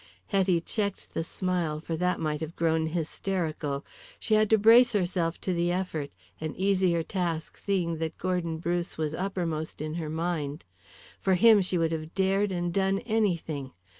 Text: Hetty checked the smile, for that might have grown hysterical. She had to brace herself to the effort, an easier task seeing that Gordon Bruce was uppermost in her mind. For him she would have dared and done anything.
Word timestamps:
Hetty 0.25 0.61
checked 0.61 1.13
the 1.13 1.23
smile, 1.23 1.79
for 1.79 1.95
that 1.95 2.19
might 2.19 2.41
have 2.41 2.55
grown 2.55 2.87
hysterical. 2.87 3.85
She 4.19 4.33
had 4.33 4.49
to 4.49 4.57
brace 4.57 4.93
herself 4.93 5.39
to 5.41 5.53
the 5.53 5.71
effort, 5.71 6.09
an 6.39 6.55
easier 6.55 7.03
task 7.03 7.55
seeing 7.55 7.99
that 7.99 8.17
Gordon 8.17 8.57
Bruce 8.57 8.97
was 8.97 9.13
uppermost 9.13 9.79
in 9.79 9.93
her 9.93 10.09
mind. 10.09 10.65
For 11.19 11.35
him 11.35 11.61
she 11.61 11.77
would 11.77 11.91
have 11.91 12.15
dared 12.15 12.51
and 12.51 12.73
done 12.73 12.97
anything. 13.01 13.73